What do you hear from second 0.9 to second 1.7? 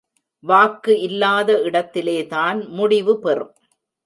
இல்லாத